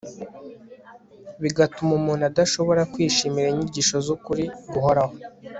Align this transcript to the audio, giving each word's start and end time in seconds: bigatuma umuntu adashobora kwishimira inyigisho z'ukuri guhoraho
bigatuma 1.41 1.91
umuntu 1.99 2.23
adashobora 2.29 2.81
kwishimira 2.93 3.47
inyigisho 3.49 3.95
z'ukuri 4.05 4.43
guhoraho 4.71 5.13